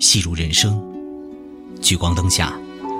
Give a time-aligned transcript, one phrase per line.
[0.00, 0.82] 戏如人生，
[1.80, 2.52] 聚光灯下，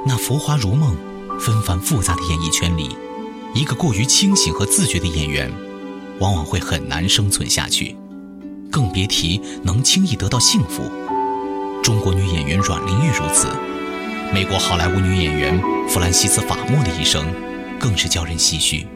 [0.07, 0.97] 那浮华如梦、
[1.41, 2.97] 纷繁复杂的演艺圈里，
[3.53, 5.53] 一个过于清醒和自觉的演员，
[6.21, 7.97] 往往会很难生存下去，
[8.71, 10.83] 更别提能轻易得到幸福。
[11.83, 13.49] 中国女演员阮玲玉如此，
[14.33, 17.27] 美国好莱坞女演员弗兰西斯·法莫的一生，
[17.79, 18.87] 更是叫人唏嘘。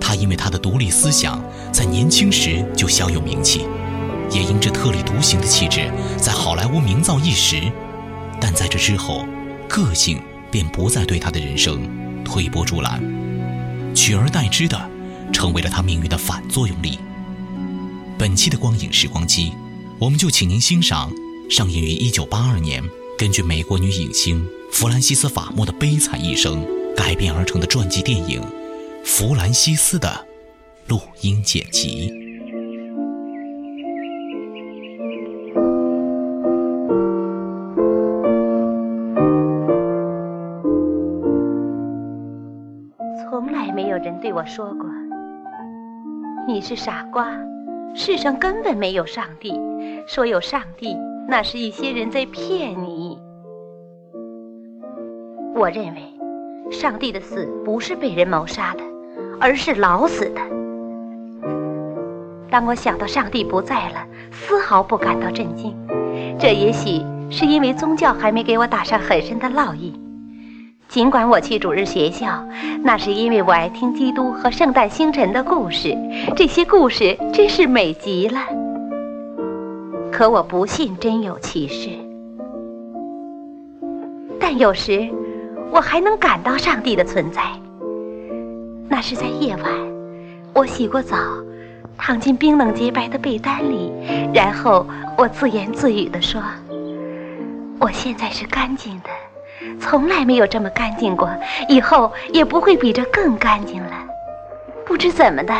[0.00, 1.40] 她因为她的独立思想，
[1.70, 3.66] 在年轻时就小有名气。
[4.32, 7.70] 也因这特立独行的气质，在好莱坞名噪一时，
[8.40, 9.26] 但在这之后，
[9.68, 10.18] 个性
[10.50, 11.86] 便不再对他的人生
[12.24, 13.02] 推波助澜，
[13.94, 14.90] 取而代之的，
[15.32, 16.98] 成为了他命运的反作用力。
[18.18, 19.52] 本期的光影时光机，
[19.98, 21.12] 我们就请您欣赏
[21.50, 22.82] 上映于1982年，
[23.18, 28.40] 根据美国女影星弗兰西斯·法莫的悲惨一生改编而成的传记电影
[29.04, 30.26] 《弗兰西斯》的
[30.86, 32.21] 录音剪辑。
[44.42, 44.90] 我说过，
[46.48, 47.28] 你是傻瓜，
[47.94, 49.56] 世上根本没有上帝。
[50.04, 50.96] 说有上帝，
[51.28, 53.16] 那是一些人在骗你。
[55.54, 56.02] 我认为，
[56.72, 58.82] 上帝的死不是被人谋杀的，
[59.40, 60.40] 而是老死的。
[62.50, 65.72] 当我想到上帝不在了，丝毫不感到震惊。
[66.36, 70.01] 这也许是因为宗教还没给我打上很深的烙印。
[70.92, 72.46] 尽管我去主日学校，
[72.84, 75.96] 那是因为我爱听基督和圣诞星辰的故事，
[76.36, 78.38] 这些故事真是美极了。
[80.12, 81.88] 可我不信真有其事，
[84.38, 85.08] 但有时
[85.70, 87.40] 我还能感到上帝的存在。
[88.86, 89.64] 那是在夜晚，
[90.52, 91.16] 我洗过澡，
[91.96, 93.90] 躺进冰冷洁白的被单里，
[94.34, 94.86] 然后
[95.16, 96.38] 我自言自语地说
[97.80, 99.08] ：“我现在是干净的。”
[99.80, 101.30] 从来没有这么干净过，
[101.68, 103.92] 以后也不会比这更干净了。
[104.84, 105.54] 不知怎么的，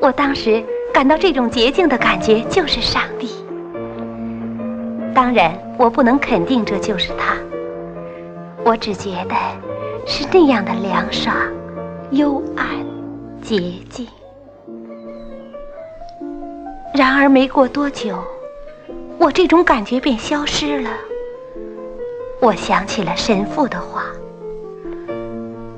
[0.00, 0.62] 我当时
[0.94, 3.28] 感到这种洁净的感觉就是上帝。
[5.14, 7.34] 当然，我不能肯定这就是他，
[8.64, 9.34] 我只觉得
[10.06, 11.34] 是那样的凉爽、
[12.12, 12.66] 幽暗、
[13.42, 14.06] 洁净。
[16.94, 18.16] 然而，没过多久，
[19.18, 20.90] 我这种感觉便消失了。
[22.40, 24.04] 我想起了神父的话：“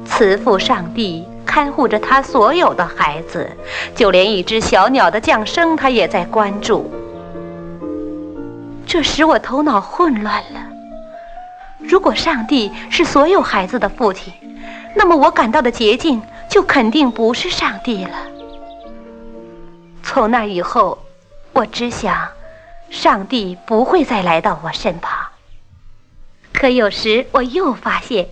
[0.05, 3.51] 慈父上帝看护着他所有的孩子，
[3.95, 6.91] 就连一只小鸟的降生，他也在关注。”
[8.87, 10.61] 这使我头脑混乱了。
[11.79, 14.33] 如果上帝是所有孩子的父亲，
[14.95, 18.17] 那么我感到的捷径就肯定不是上帝了。
[20.03, 20.99] 从那以后，
[21.55, 22.29] 我只想，
[22.91, 25.20] 上帝不会再来到我身旁。
[26.53, 28.29] 可有时我又发现，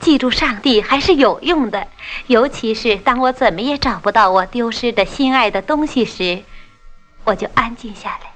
[0.00, 1.88] 记住上帝还是有用的，
[2.26, 6.42] 尤其是当我怎么也找不到我丢失的心爱的东西时，
[7.24, 8.30] 我就安静下来。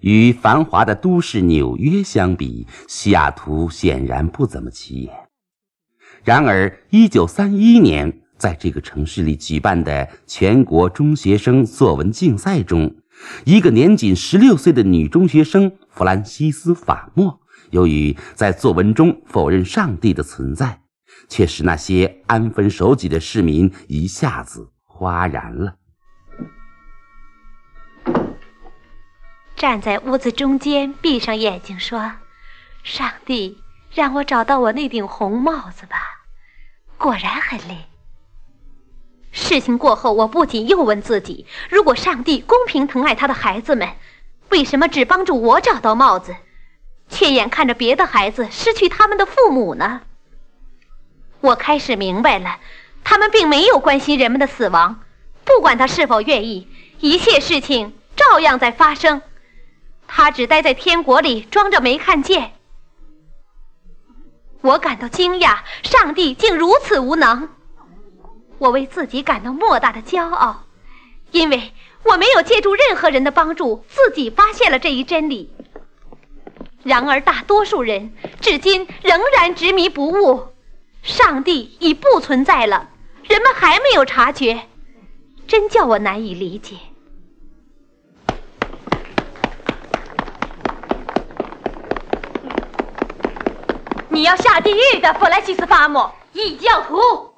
[0.00, 5.12] 与繁华的都市纽约相比，西雅图显然不怎么起眼。
[6.24, 12.94] 然而，一九三一年在这个城市里举办的全国中学生作文竞赛中。
[13.44, 20.80] 一个年仅十六岁的女中学生弗兰西斯·法莫，由于在作文中否认上帝的存在，
[21.28, 25.76] 却使那些安分守己的市民一下子哗然了。
[29.54, 32.14] 站在屋子中间，闭上眼睛说
[32.82, 33.58] ：“上帝，
[33.94, 35.96] 让我找到我那顶红帽子吧。”
[36.98, 37.91] 果然很累。
[39.32, 43.88] 事情过后，我不仅又问自己：如果上帝公平疼爱他的孩子们，
[44.50, 46.36] 为什么只帮助我找到帽子，
[47.08, 50.02] 却眼看着别的孩子失去他们的父母呢？
[51.40, 52.60] 我开始明白了，
[53.02, 55.00] 他们并没有关心人们的死亡，
[55.44, 56.68] 不管他是否愿意，
[57.00, 59.22] 一切事情照样在发生。
[60.06, 62.52] 他只待在天国里，装着没看见。
[64.60, 67.48] 我感到惊讶，上帝竟如此无能。
[68.62, 70.62] 我为自己感到莫大的骄傲，
[71.32, 71.72] 因为
[72.04, 75.52] 我没有借助任何人的帮助，自己发现了这一真理。
[76.84, 80.46] 然而，大多数人至今仍然执迷不悟。
[81.02, 82.90] 上帝已不存在了，
[83.24, 84.68] 人们还没有察觉，
[85.48, 86.76] 真叫我难以理解。
[94.08, 97.31] 你要下地狱的，弗兰西斯·法姆，异教徒！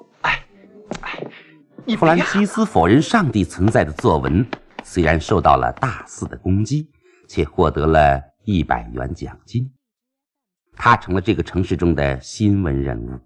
[1.97, 4.45] 弗兰西斯否认上帝存在的作文，
[4.83, 6.89] 虽然受到了大肆的攻击，
[7.27, 9.69] 却获得了一百元奖金。
[10.75, 13.19] 他成了这个城市中的新闻人物。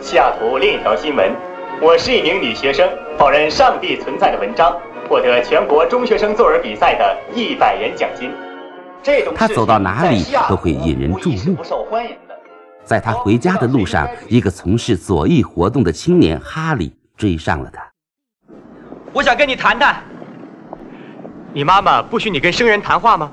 [0.00, 1.32] 西雅图另一条新闻：
[1.80, 2.88] 我是一名女学生，
[3.18, 4.76] 否认上帝存在的文章，
[5.08, 8.30] 获得全国中学生作文比赛的一百元奖金。
[9.02, 11.56] 这种他走到哪里都会引人注目。
[12.84, 17.86] 在他回家的路上，一个从事左翼活动的青年哈利追上了他。
[19.12, 20.02] 我想跟你谈谈。
[21.52, 23.30] 你妈妈不许你跟生人谈话吗？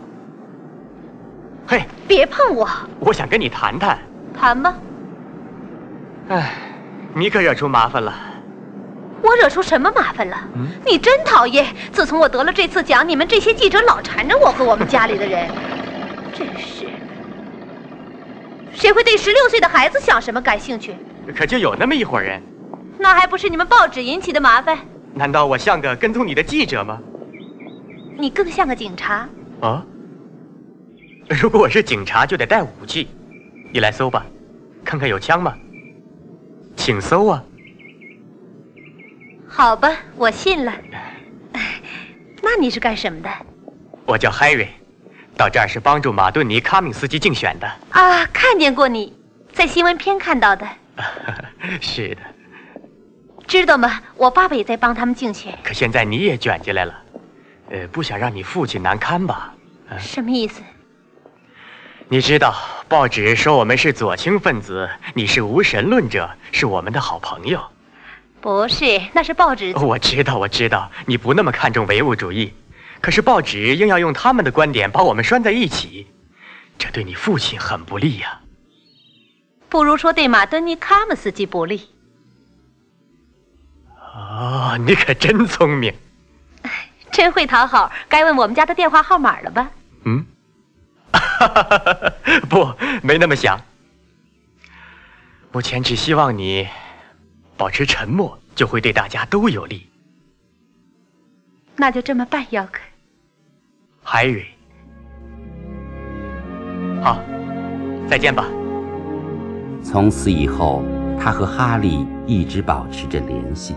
[1.65, 2.67] 嘿，别碰我！
[2.99, 3.97] 我想跟你谈谈。
[4.37, 4.75] 谈吧。
[6.27, 6.51] 哎，
[7.13, 8.13] 你可惹出麻烦了。
[9.21, 10.37] 我惹出什么麻烦了？
[10.55, 11.65] 嗯，你真讨厌！
[11.93, 15.49] 自从我得了这次奖，你们这些记者老缠着我和我们家里的人，
[16.33, 16.87] 真是。
[18.73, 20.93] 谁会对十六岁的孩子想什么感兴趣？
[21.33, 22.41] 可就有那么一伙人。
[22.99, 24.77] 那还不是你们报纸引起的麻烦？
[25.13, 26.99] 难道我像个跟踪你的记者吗？
[28.17, 29.27] 你更像个警察。
[29.61, 29.85] 啊？
[31.29, 33.07] 如果我是警察，就得带武器。
[33.73, 34.25] 你来搜吧，
[34.83, 35.53] 看看有枪吗？
[36.75, 37.43] 请搜啊！
[39.47, 40.73] 好吧，我信了。
[42.41, 43.29] 那你是干什么的？
[44.05, 44.67] 我叫 Harry，
[45.35, 47.67] 到这儿是帮助马顿尼·卡明斯基竞选的。
[47.89, 49.13] 啊，看见过你，
[49.51, 50.65] 在新闻片看到的。
[51.81, 52.21] 是的。
[53.47, 54.01] 知道吗？
[54.15, 55.57] 我爸爸也在帮他们竞选。
[55.63, 56.93] 可现在你也卷进来了，
[57.71, 59.53] 呃，不想让你父亲难堪吧？
[59.97, 60.61] 什么意思？
[62.09, 62.53] 你知道，
[62.89, 67.61] 报纸说我们是左倾分子，你是无神论者，是我们的好朋友。
[68.41, 69.73] 不是，那是报纸。
[69.77, 72.53] 我知道，我知道，你不那么看重唯物主义，
[72.99, 76.07] 可是报纸硬要用他们的观点把我们拴在一起，
[76.77, 78.41] 这对你父亲很不利呀。
[79.69, 81.89] 不如说对马敦尼·卡姆斯基不利。
[84.37, 85.91] 哦，你可真聪明，
[87.11, 87.91] 真会讨好。
[88.07, 89.71] 该问我们家的电话号码了吧？
[90.05, 90.23] 嗯。
[92.47, 93.59] 不，没那么想。
[95.51, 96.67] 目前只希望你
[97.55, 99.89] 保持沉默，就会对大家都有利。
[101.75, 102.79] 那就这么办，姚克。
[104.03, 104.45] 海瑞，
[107.03, 107.19] 好，
[108.07, 108.45] 再见吧。
[109.83, 110.83] 从此以后，
[111.19, 113.75] 他和哈利一直保持着联系。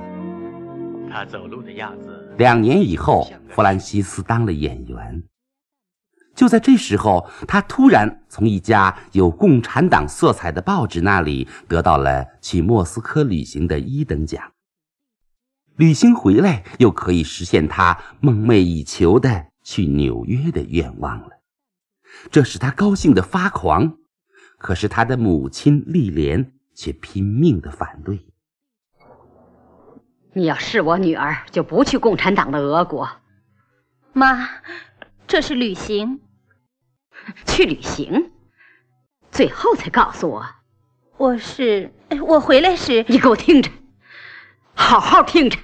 [1.11, 2.35] 他走路的样子。
[2.39, 5.23] 两年以后，弗兰西斯当了演员。
[6.35, 14.53] 就在这时候，他突然从一家有共产党色彩的报纸那里得到了去莫斯科旅行的一等奖。
[15.77, 21.41] 旅行回来，又可以实现他梦寐以求的去纽约的愿望了。
[22.31, 23.97] 这使他高兴的发狂。
[24.59, 28.27] 可是他的母亲丽莲却拼命的反对。
[30.33, 33.09] 你要是我女儿，就不去共产党的俄国。
[34.13, 34.49] 妈。
[35.27, 36.21] 这是旅行，
[37.47, 38.33] 去旅行，
[39.31, 40.45] 最后才告诉我，
[41.19, 41.93] 我是
[42.27, 43.71] 我回来时，你给我听着，
[44.75, 45.57] 好好听着。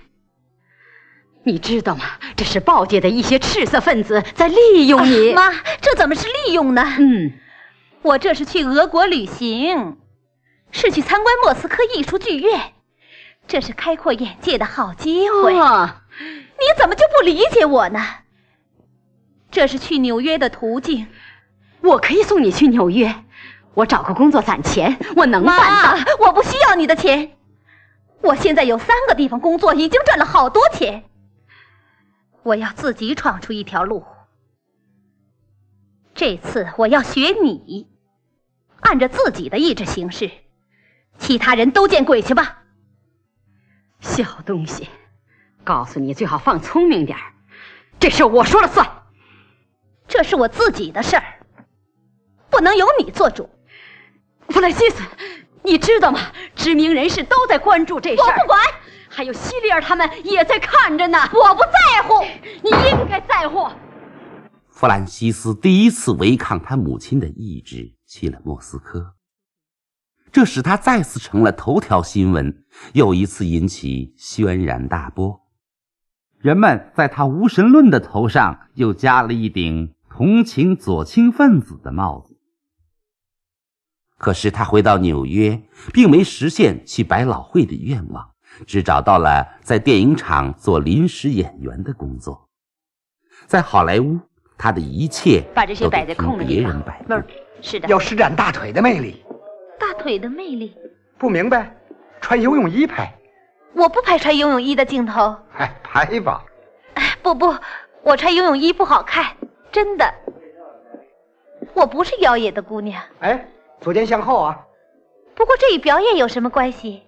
[1.42, 2.04] 你知道吗？
[2.37, 5.35] 这是报界的一些赤色分子在利用你。
[5.35, 6.85] 妈，这怎么是利用呢？
[7.00, 7.32] 嗯，
[8.02, 9.96] 我这是去俄国旅行，
[10.70, 12.75] 是去参观莫斯科艺术剧院，
[13.48, 15.52] 这是开阔眼界的好机会。
[15.54, 18.00] 你怎么就不理解我呢？
[19.50, 21.06] 这是去纽约的途径，
[21.80, 23.24] 我可以送你去纽约。
[23.74, 26.26] 我找个工作攒钱，我能办到。
[26.26, 27.36] 我不需要你的钱，
[28.22, 31.04] 我现在有三个地方工作，已经赚了好多钱。
[32.42, 34.04] 我要自己闯出一条路。
[36.14, 37.88] 这次我要学你，
[38.80, 40.30] 按着自己的意志行事。
[41.18, 42.62] 其他人都见鬼去吧！
[44.00, 44.88] 小东西，
[45.64, 47.16] 告诉你最好放聪明点
[47.98, 48.86] 这事我说了算。
[50.08, 51.22] 这这是我自己的事儿，
[52.48, 53.50] 不能由你做主。
[54.48, 55.02] 弗兰西斯，
[55.62, 56.18] 你知道吗？
[56.54, 58.24] 知名人士都在关注这事儿。
[58.24, 58.58] 我不管，
[59.10, 61.18] 还有西利尔他们也在看着呢。
[61.34, 62.22] 我不在乎，
[62.62, 63.68] 你应该在乎。
[64.70, 69.12] 弗兰西斯第一次违抗他母亲的意志去了莫斯科，
[70.33, 75.40] 这使他再次成了头条新闻，又一次引起轩然大波。
[76.38, 82.37] 人们在他无神论的头上又加了一顶同情左倾分子的帽子。
[84.18, 88.30] 可是他回到纽约，并没实现去百老汇的愿望，
[88.66, 92.49] 只找到了在电影厂做临时演员的工作。
[93.47, 94.18] 在好莱坞，
[94.56, 96.83] 他的一切把这些摆在空的地方。
[97.06, 97.26] 那儿
[97.61, 99.23] 是的，要施展大腿的魅力。
[99.78, 100.76] 大腿的魅力？
[101.18, 101.75] 不明白？
[102.21, 103.12] 穿游泳衣拍。
[103.75, 105.37] 我不拍穿游泳衣的镜头。
[105.56, 106.45] 哎，拍吧。
[106.95, 107.54] 哎不不，
[108.02, 109.37] 我穿游泳衣不好看，
[109.71, 110.14] 真的。
[111.75, 113.02] 我不是妖冶的姑娘。
[113.21, 113.49] 哎。
[113.78, 114.59] 左肩向后啊！
[115.35, 117.02] 不过这与表演有什么关系？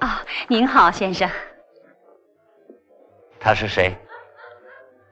[0.00, 0.08] 哦，
[0.48, 1.30] 您好，先生。
[3.38, 3.96] 他是谁？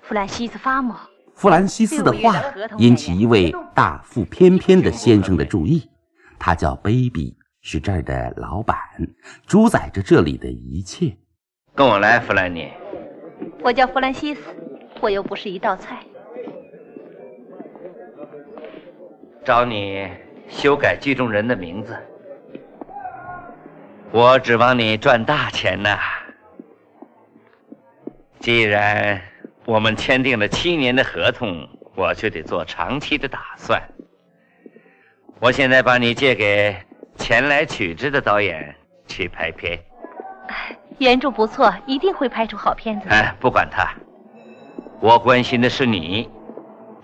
[0.02, 0.96] 弗兰西斯·法莫。
[1.36, 2.42] 弗兰西斯的话
[2.78, 5.88] 引起一位大腹翩翩的先生的注意。
[6.38, 8.76] 他叫 Baby，，是这儿的老板，
[9.46, 11.16] 主宰着这里的一切。
[11.74, 12.70] 跟我来，弗兰尼。
[13.62, 14.42] 我叫弗兰西斯，
[15.00, 15.98] 我又不是一道菜。
[19.44, 20.08] 找你。
[20.48, 21.98] 修改剧中人的名字，
[24.12, 25.98] 我指望你赚大钱呐。
[28.38, 29.20] 既然
[29.64, 33.82] 我们签订了七年的合同，我就得做长期的打算。
[35.38, 36.74] 我现在把你借给
[37.16, 38.74] 前来取之的导演
[39.06, 39.78] 去拍片。
[40.98, 43.08] 原著不错，一定会拍出好片子。
[43.10, 43.86] 哎，不管他，
[44.98, 46.28] 我关心的是你，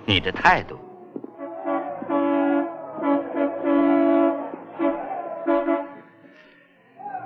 [0.07, 0.79] 你的态度。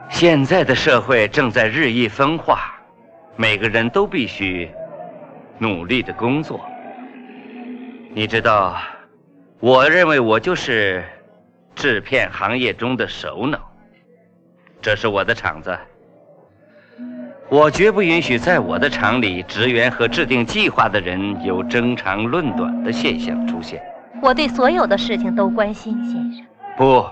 [0.08, 2.74] 现在的社会正在日益分化，
[3.36, 4.68] 每个人都必须
[5.58, 6.60] 努力的工作。
[8.12, 8.76] 你知道，
[9.60, 11.04] 我认为我就是
[11.74, 13.58] 制片行业中的首脑。
[14.82, 15.76] 这是我的厂子，
[17.48, 23.82] 我绝不允许在我的厂里，职员和制定计划的人有争长论短的现象出现。
[24.22, 26.46] 我对所有的事情都关心，先生。
[26.76, 27.04] 不。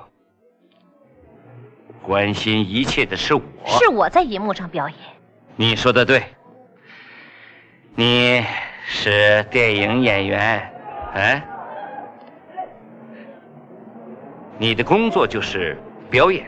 [2.02, 4.98] 关心一切的是我，是我在银幕上表演。
[5.56, 6.22] 你说的对，
[7.94, 8.44] 你
[8.84, 10.70] 是电影演员，
[11.14, 11.42] 哎，
[14.56, 15.76] 你的工作就是
[16.08, 16.46] 表演，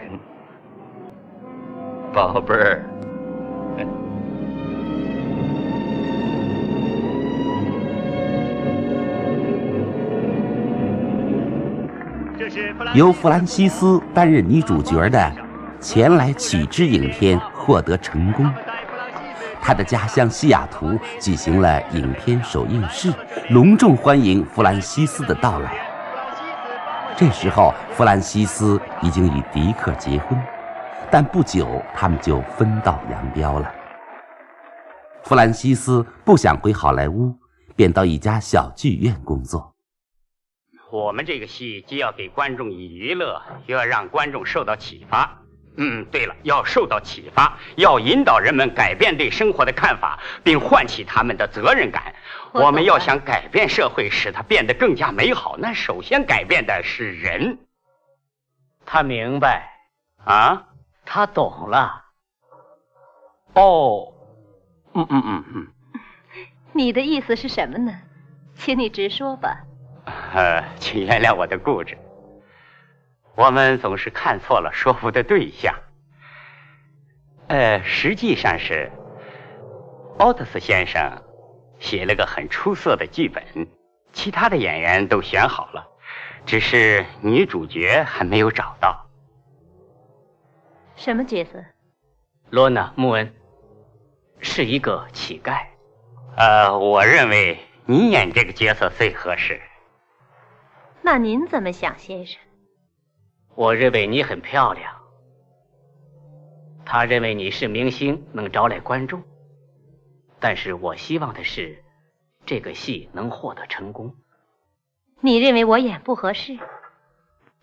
[2.12, 2.84] 宝贝儿。
[12.94, 15.32] 由弗兰西斯担任女主角的。
[15.78, 18.50] 前来取之影片获得成功，
[19.60, 23.12] 他的家乡西雅图举行了影片首映式，
[23.50, 25.85] 隆重欢迎弗兰西斯的到来。
[27.18, 30.38] 这时候，弗兰西斯已经与迪克结婚，
[31.10, 33.74] 但不久他们就分道扬镳了。
[35.24, 37.34] 弗兰西斯不想回好莱坞，
[37.74, 39.74] 便到一家小剧院工作。
[40.92, 45.40] 我们这个戏既要给观众以娱乐，又要让观众受到启发。
[45.76, 52.14] 嗯，对了，要受到启发，要引导人们改变对生活的看法，并唤起他们的责任感。
[52.52, 57.58] 我们要想改变社会，使它变得更加美好，那首先改变的是人。
[58.86, 59.68] 他明白，
[60.24, 60.64] 啊，
[61.04, 62.04] 他懂了。
[63.54, 64.12] 哦，
[64.94, 65.66] 嗯嗯嗯嗯。
[66.72, 67.92] 你的意思是什么呢？
[68.54, 69.58] 请你直说吧。
[70.32, 71.98] 呃，请原谅我的固执。
[73.36, 75.74] 我们总是看错了说服的对象。
[77.48, 78.90] 呃，实际上是
[80.18, 81.22] 奥特斯先生
[81.78, 83.44] 写了个很出色的剧本，
[84.12, 85.86] 其他的演员都选好了，
[86.46, 89.06] 只是女主角还没有找到。
[90.96, 91.62] 什么角色？
[92.48, 93.34] 罗娜·穆恩
[94.40, 95.58] 是一个乞丐。
[96.36, 99.60] 呃，我认为你演这个角色最合适。
[101.02, 102.40] 那您怎么想，先生？
[103.56, 104.94] 我认为你很漂亮，
[106.84, 109.24] 他认为你是明星，能招来观众。
[110.38, 111.82] 但是我希望的是，
[112.44, 114.14] 这个戏能获得成功。
[115.22, 116.58] 你认为我演不合适？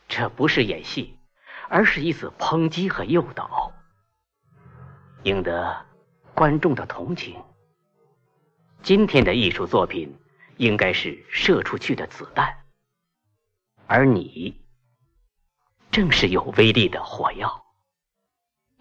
[0.08, 1.20] 这不是演戏，
[1.70, 3.72] 而是一次抨击和诱导，
[5.22, 5.86] 赢得
[6.34, 7.40] 观众的同情。
[8.82, 10.18] 今天的艺术作品
[10.58, 12.52] 应该是射出去的子弹，
[13.86, 14.60] 而你
[15.94, 17.66] 正是有威力的火药。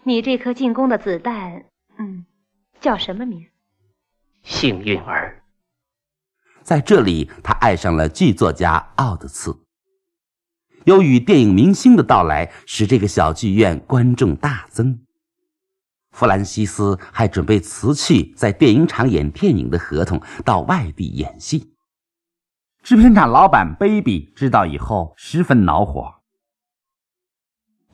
[0.02, 1.66] 你这颗进攻的子弹，
[1.98, 2.24] 嗯，
[2.80, 3.46] 叫什么名？
[4.42, 5.42] 幸运儿。
[6.62, 9.54] 在这里，他爱上了剧作家奥德茨。
[10.86, 15.04] 由于电影明星的到来，使这个小剧院观众大增。
[16.12, 21.74] 弗兰西斯还准备辞去在电影厂演电影的合同，到外地演戏。
[22.82, 26.21] 制片厂老板卑比知道以后十分恼火。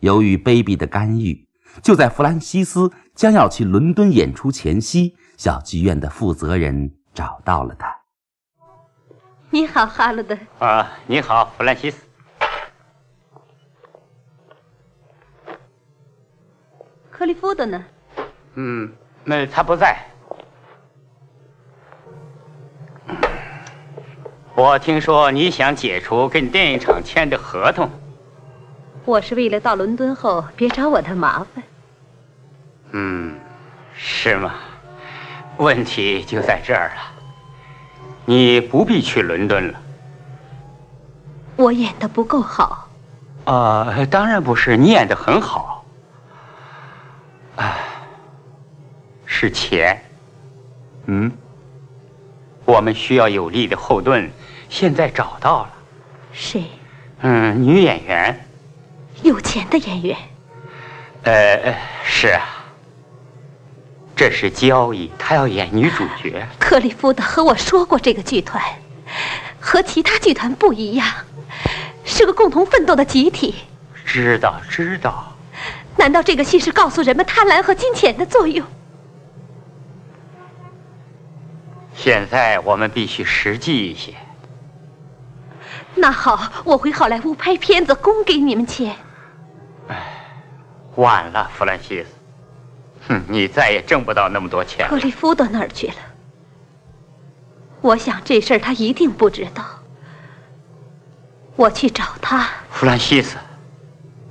[0.01, 1.47] 由于卑鄙的干预，
[1.83, 7.95] 就在弗兰西斯将要去伦敦演出前夕，小剧院的负责人找到了他。
[9.51, 10.37] 你好，哈罗德。
[10.61, 12.05] 啊，你好，弗兰西斯。
[17.11, 17.85] 克利夫德呢？
[18.55, 18.93] 嗯，
[19.25, 19.99] 那他不在。
[24.55, 27.91] 我听说你想解除跟电影厂签的合同。
[29.09, 31.65] 我是为了到伦敦后别找我的麻烦。
[32.91, 33.35] 嗯，
[33.95, 34.53] 是吗？
[35.57, 37.01] 问题就在这儿了。
[38.27, 39.81] 你不必去伦敦了。
[41.57, 42.87] 我演的不够好。
[43.47, 45.87] 啊，当然不是，你演的很好。
[47.57, 47.79] 啊，
[49.25, 49.99] 是钱。
[51.07, 51.33] 嗯，
[52.67, 54.31] 我们需要有力的后盾，
[54.69, 55.71] 现在找到了。
[56.31, 56.65] 谁？
[57.23, 58.45] 嗯，女演员。
[59.23, 60.17] 有钱的演员。
[61.25, 62.43] 呃，是啊。
[64.15, 66.45] 这是交易，他要演女主角。
[66.59, 68.61] 克里夫的和我说过，这个剧团
[69.61, 71.07] 和其他剧团不一样，
[72.05, 73.55] 是个共同奋斗的集体。
[74.05, 75.33] 知道，知道。
[75.97, 78.67] 难道这个戏是告诉人们贪婪和金钱的作用？
[81.95, 84.15] 现在我们必须实际一些。
[85.95, 88.97] 那好，我回好莱坞拍片子，供给你们钱。
[89.89, 89.97] 唉，
[90.97, 92.09] 晚了，弗兰西斯。
[93.09, 94.89] 哼，你再也挣不到那么多钱。
[94.89, 95.95] 克利夫到哪儿去了？
[97.81, 99.65] 我想这事儿他一定不知道。
[101.57, 102.49] 我去找他。
[102.71, 103.37] 弗兰西斯，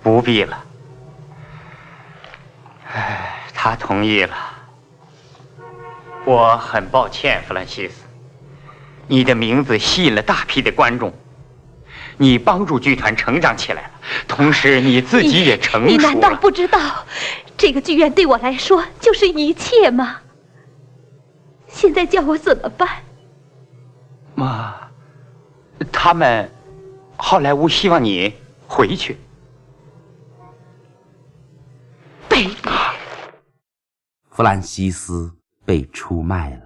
[0.04, 0.64] 不必了。
[2.92, 4.36] 唉，他同意了。
[6.26, 8.04] 我很抱歉，弗兰西斯。
[9.08, 11.14] 你的名字吸引了大批的观众，
[12.18, 13.92] 你帮助剧团成长起来了，
[14.28, 15.92] 同时你自己也成熟了。
[15.92, 17.06] 你难道不知道，
[17.56, 20.22] 这个剧院对我来说就是一切吗？
[21.68, 22.90] 现在叫我怎么办？
[24.34, 24.76] 妈，
[25.92, 26.50] 他们，
[27.18, 28.34] 好莱坞希望你
[28.68, 29.18] 回去。
[32.28, 32.94] 卑鄙！
[34.30, 35.32] 弗兰西斯
[35.66, 36.62] 被出卖了，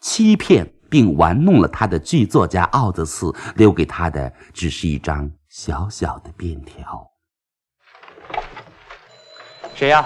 [0.00, 7.10] 欺骗并玩弄了他的剧作家奥德斯，留给他的只是一张小小的便条。
[9.74, 10.04] 谁呀？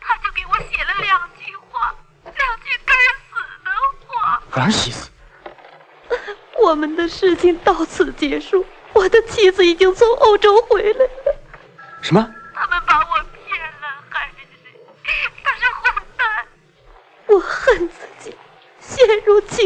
[0.00, 1.94] 他就给我写了两句话，
[2.24, 3.70] 两句该死的
[4.06, 4.42] 话。
[4.50, 5.10] 弗兰西斯，
[6.62, 8.64] 我们的事情到此结束。
[8.92, 11.36] 我的妻子已经从欧洲回来了。
[12.00, 12.34] 什么？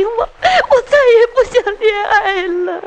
[0.02, 0.28] 入情网，
[0.70, 2.82] 我再也不想恋爱了。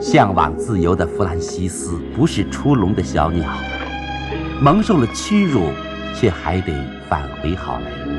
[0.00, 3.50] 向往自由的弗兰西斯不是出笼的小鸟，
[4.60, 5.70] 蒙受了屈辱，
[6.14, 6.72] 却还得
[7.08, 8.10] 返回好莱坞。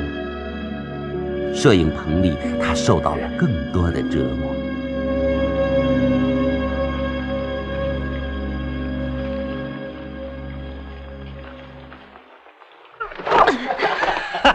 [1.55, 4.52] 摄影棚里，他受到了更多的折磨。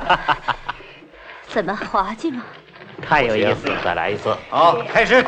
[1.48, 2.44] 怎么滑稽吗？
[3.00, 4.36] 太有意思了，再来一次。
[4.50, 5.24] 好，开始。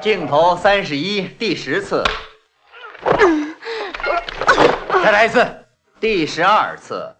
[0.00, 2.04] 镜头三十一，第十次。
[5.02, 5.66] 再来一次，
[6.00, 7.14] 第十二次。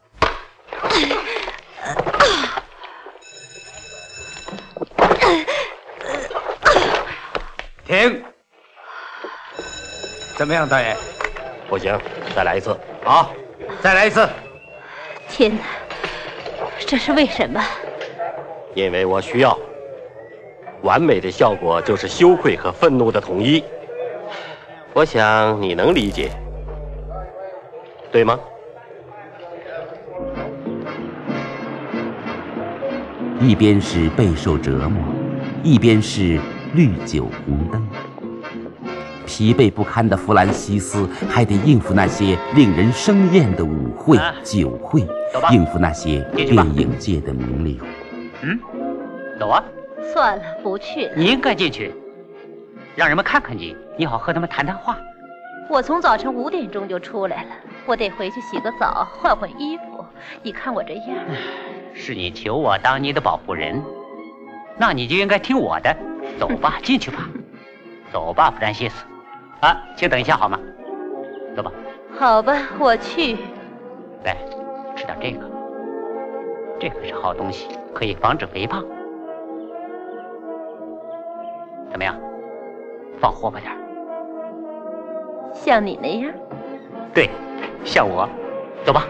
[7.87, 8.25] 停。
[10.37, 11.14] 怎么样，导演？
[11.69, 11.99] 不行，
[12.35, 12.77] 再来一次。
[13.03, 13.31] 好，
[13.81, 14.29] 再来一次。
[15.29, 15.63] 天哪，
[16.87, 17.61] 这是为什么？
[18.75, 19.59] 因为我需要。
[20.83, 23.65] 完美的效果就是羞愧和愤怒的统一。
[24.93, 26.31] 我想你能理解，
[28.13, 28.39] 对吗？
[33.41, 35.03] 一边是备受折磨，
[35.63, 36.39] 一边是
[36.75, 37.84] 绿酒红灯。
[39.27, 45.07] 疲惫不堪的弗兰西斯还得应付那些令人生厌的舞会、酒会，
[45.51, 47.77] 应付那些电影界的名流。
[48.43, 48.59] 嗯，
[49.39, 49.63] 走啊！
[50.13, 51.13] 算了，不去了。
[51.17, 51.93] 你应该进去，
[52.95, 54.99] 让人们看看你，你好和他们谈谈话。
[55.69, 57.51] 我从早晨五点钟就出来了，
[57.87, 60.05] 我得回去洗个澡，换换衣服。
[60.43, 61.17] 你看我这样，
[61.95, 63.83] 是你求我当你的保护人，
[64.77, 65.97] 那你就应该听我的。
[66.39, 67.29] 走吧，进去吧。
[68.13, 69.05] 走吧，弗兰西斯。
[69.65, 70.61] 啊，请等一下好吗？
[71.57, 71.73] 走吧。
[72.19, 73.39] 好吧，我去。
[74.23, 74.37] 来，
[74.95, 75.51] 吃点这个，
[76.79, 78.85] 这可是好东西，可以防止肥胖。
[81.91, 82.15] 怎么样？
[83.19, 83.73] 放活泼点。
[85.55, 86.31] 像你那样？
[87.15, 87.31] 对，
[87.87, 88.29] 像我。
[88.85, 89.07] 走吧。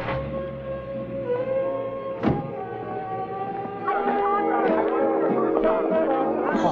[6.63, 6.71] 哇，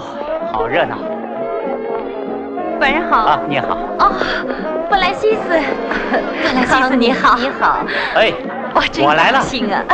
[0.52, 0.98] 好热闹。
[2.82, 4.12] 晚上好啊，你好哦，
[4.90, 5.40] 布莱西斯，
[6.10, 8.32] 布莱西斯你好，你好，哎，
[9.00, 9.84] 我来了，高兴啊！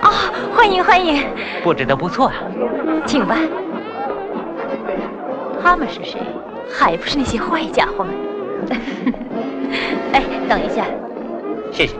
[0.00, 0.08] 哦，
[0.56, 1.22] 欢迎欢迎，
[1.62, 2.34] 布置的不错啊，
[3.04, 3.36] 请吧。
[5.62, 6.18] 他们是谁？
[6.72, 8.14] 还不是那些坏家伙们？
[10.14, 10.86] 哎，等一下，
[11.70, 11.94] 谢谢。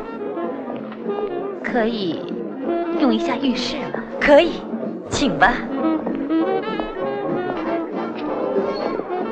[1.62, 2.32] 可以
[2.98, 4.00] 用一下浴室吗？
[4.18, 4.62] 可以，
[5.10, 5.52] 请吧。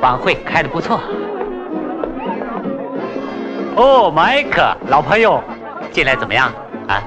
[0.01, 0.99] 晚会开的不错。
[3.75, 5.41] 哦，迈克，老朋友，
[5.91, 6.51] 进来怎么样？
[6.87, 7.01] 啊，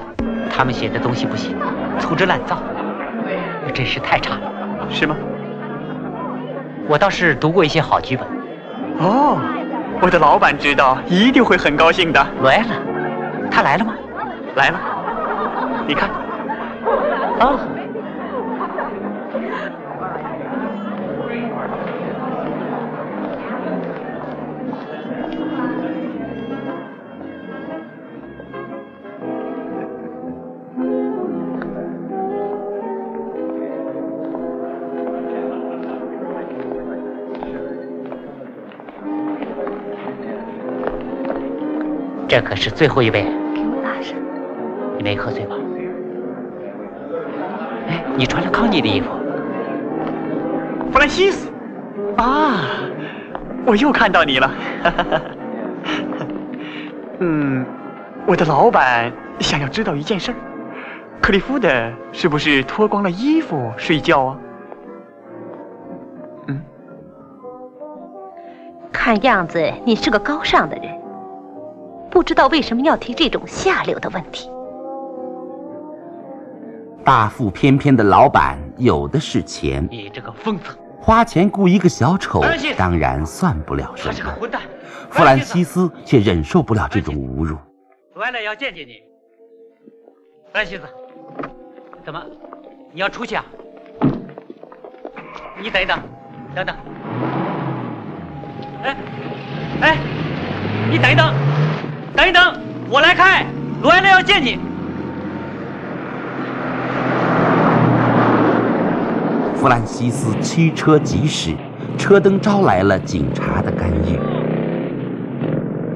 [0.49, 1.55] 他们写的东西不行，
[1.99, 2.57] 粗制滥造，
[3.73, 4.51] 真是太差了。
[4.89, 5.15] 是吗？
[6.87, 8.25] 我倒是读过一些好剧本。
[8.99, 9.37] 哦，
[10.01, 12.25] 我的老板知道，一定会很高兴的。
[12.43, 12.67] 来了，
[13.51, 13.93] 他来了吗？
[14.55, 14.79] 来了，
[15.85, 16.09] 你看。
[17.41, 17.59] 哦。
[42.35, 43.23] 这可是最后一杯，
[43.55, 44.13] 给我打上。
[44.97, 45.55] 你没喝醉吧？
[47.87, 49.07] 哎，你穿了康妮的衣服。
[50.91, 51.49] 弗兰西斯，
[52.17, 52.65] 啊，
[53.65, 54.51] 我又看到你了。
[57.19, 57.65] 嗯，
[58.27, 60.35] 我的老板想要知道一件事儿，
[61.21, 64.37] 克利夫的是不是脱光了衣服睡觉啊？
[66.47, 66.61] 嗯，
[68.91, 71.04] 看样子你是个高尚的人。
[72.15, 74.49] 不知道为什么要提这种下流的问题。
[77.03, 82.41] 大腹翩翩的老板有的是钱，你这个疯子，花钱雇一个小丑，
[82.77, 84.13] 当然算不了什么。
[84.13, 84.61] 他是个混蛋。
[85.09, 87.57] 弗兰西斯却忍受不了这种侮辱。
[88.13, 88.93] 罗埃勒要见见你。
[90.45, 90.83] 弗兰西斯，
[92.05, 92.23] 怎么，
[92.93, 93.43] 你要出去啊？
[95.61, 95.99] 你等一等，
[96.55, 96.75] 等等。
[98.83, 98.95] 哎，
[99.81, 99.97] 哎，
[100.89, 101.64] 你等一等。
[102.15, 102.41] 等一等，
[102.89, 103.45] 我来开。
[103.81, 104.57] 罗埃勒要见你。
[109.53, 111.55] 弗兰西斯驱车疾驶，
[111.97, 114.17] 车灯招来了警察的干预。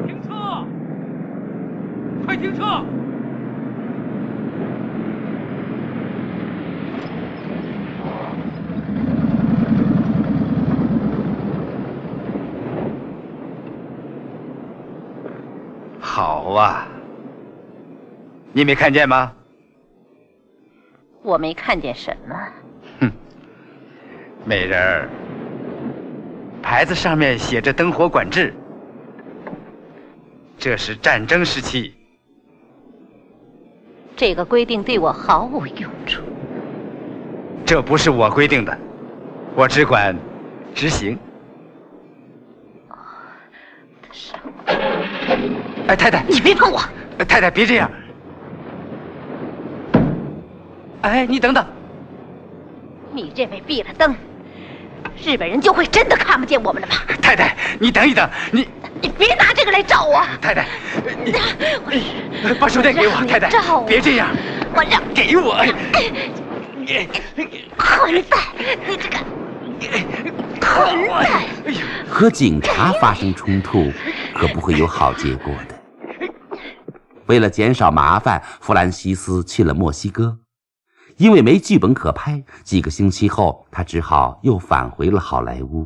[0.05, 0.33] 停车！
[2.25, 2.63] 快停车！
[16.01, 16.87] 好啊，
[18.51, 19.33] 你没看见吗？
[21.21, 22.35] 我没看见什么。
[23.01, 23.11] 哼，
[24.45, 25.09] 美人儿，
[26.63, 28.53] 牌子上面写着灯火管制，
[30.57, 31.93] 这是战争时期。
[34.15, 36.21] 这个规定对我毫无用处。
[37.65, 38.77] 这不是我规定的，
[39.55, 40.17] 我只管
[40.73, 41.17] 执行。
[45.87, 46.79] 哎，太太，你别碰我！
[47.25, 47.91] 太太，别这样。
[51.01, 51.65] 哎，你等等。
[53.11, 54.15] 你认为闭了灯，
[55.23, 56.95] 日本人就会真的看不见我们了吗？
[57.21, 58.67] 太太，你等一等，你
[59.01, 60.23] 你别拿这个来照我！
[60.41, 60.67] 太太，
[62.43, 63.49] 你把手电给我，太太，
[63.87, 64.27] 别这样。
[64.75, 65.55] 我让给我。
[67.77, 68.39] 混蛋，
[68.87, 69.17] 你这个
[70.59, 71.27] 混蛋！
[72.07, 73.91] 和警察发生冲突，
[74.35, 75.75] 可不会有好结果的。
[77.27, 80.37] 为了减少麻烦，弗兰西斯去了墨西哥。
[81.19, 85.85] 因为没剧本可拍，几个星期后，他只好又返回了好莱坞。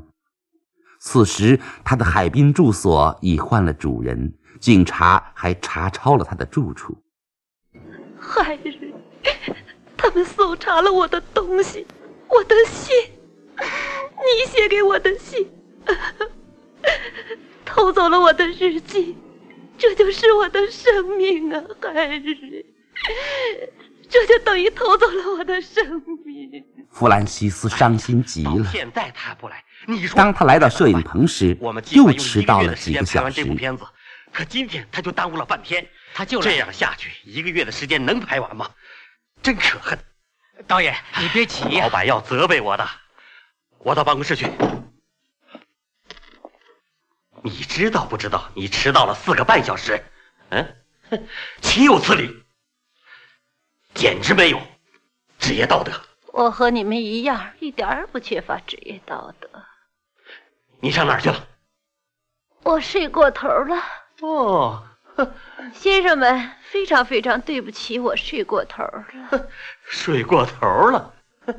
[1.00, 6.96] 此时，他的海滨住所已换了主人，警察还查抄了他的住处。
[8.20, 8.94] 害人！
[9.98, 11.88] 他们搜查了我的东西，
[12.28, 12.94] 我的信，
[13.58, 15.50] 你写给我的信，
[17.66, 19.18] 偷走了我的日记，
[19.80, 22.66] 这就是我的生命啊，害人！
[24.14, 26.64] 这就等于偷走了我的生命。
[26.92, 28.64] 弗兰西斯伤心极了。
[28.72, 30.16] 现在他不来，你说？
[30.16, 33.44] 当他来到摄影棚时，我们又迟到了几个小时。
[34.32, 38.70] 可今天他就耽误了半天，他就这样下去，一个月的时间能拍完吗？
[39.42, 39.98] 真可恨！
[40.68, 41.86] 导演，你别急呀。
[41.86, 42.88] 老板要责备我的，
[43.80, 44.48] 我到办公室去。
[47.42, 48.52] 你知道不知道？
[48.54, 50.04] 你迟到了四个半小时，
[50.50, 50.76] 嗯，
[51.62, 52.43] 岂有此理！
[53.94, 54.60] 简直没有
[55.40, 55.92] 职业道德。
[56.34, 59.48] 我和你们一样，一点儿不缺乏职业道德。
[60.80, 61.48] 你上哪儿去了？
[62.64, 63.84] 我睡过头了。
[64.22, 64.84] 哦，
[65.74, 69.48] 先生们，非常非常对不起，我睡过头了。
[69.86, 71.14] 睡过头了。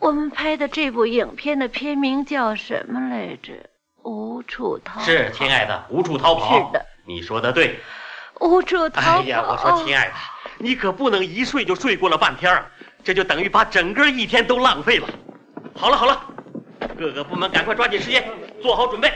[0.00, 3.70] 我们拍的这部影片的片名叫什么来着？
[4.02, 5.00] 无处逃。
[5.00, 6.58] 是，亲爱的，无处逃跑。
[6.58, 7.80] 是的，你说的对。
[8.40, 9.20] 无处逃跑。
[9.20, 10.12] 哎呀，我说，亲爱的。
[10.64, 12.66] 你可不能一睡就睡过了半天啊！
[13.04, 15.06] 这就等于把整个一天都浪费了。
[15.76, 16.24] 好了好了，
[16.98, 18.26] 各个部门赶快抓紧时间
[18.62, 19.12] 做好准备，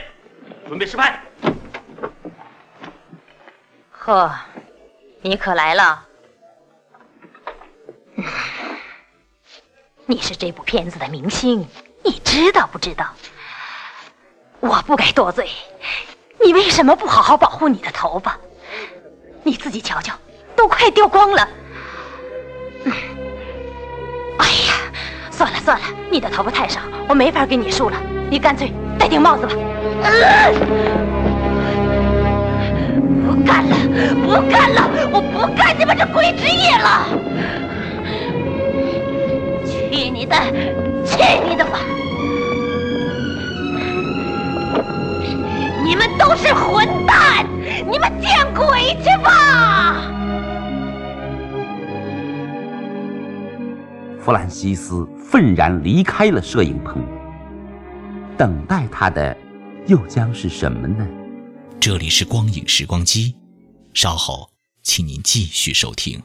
[0.67, 1.19] 准备实拍。
[3.89, 4.31] 呵，
[5.21, 6.05] 你可来了。
[10.05, 11.67] 你是这部片子的明星，
[12.03, 13.11] 你知道不知道？
[14.59, 15.49] 我不该多嘴，
[16.45, 18.37] 你为什么不好好保护你的头发？
[19.41, 20.13] 你自己瞧瞧。
[20.69, 21.47] 快掉光了！
[24.37, 24.73] 哎呀，
[25.31, 27.97] 算了算了，你的头发太少，我没法给你梳了。
[28.29, 29.53] 你干脆戴顶帽子吧。
[33.25, 33.75] 不干了，
[34.23, 37.07] 不干了，我不干你们这鬼职业了！
[39.65, 40.35] 去你的，
[41.03, 41.17] 去
[41.49, 41.79] 你的吧！
[45.83, 47.45] 你们都是混蛋，
[47.89, 50.08] 你们见鬼去吧！
[54.29, 57.01] 弗兰西斯愤然离开了摄影棚，
[58.37, 59.35] 等待他的
[59.87, 61.03] 又将是什么呢？
[61.79, 63.33] 这里是光影时光机，
[63.91, 64.51] 稍后
[64.83, 66.21] 请您继续收听。